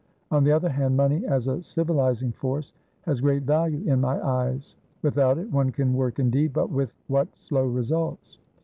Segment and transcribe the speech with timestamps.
[0.31, 4.75] On the other hand, money as a civilising force has great value in my eyes.
[5.03, 8.39] Without it, one can work indeed, but with what slow results?